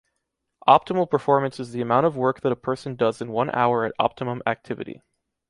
Optimal 0.67 1.07
performance 1.07 1.59
is 1.59 1.73
the 1.73 1.81
amount 1.81 2.07
of 2.07 2.17
work 2.17 2.41
that 2.41 2.51
a 2.51 2.55
person 2.55 2.95
does 2.95 3.21
in 3.21 3.31
one 3.31 3.51
hour 3.51 3.85
at 3.85 3.93
optimum 3.99 4.41
activity. 4.47 5.03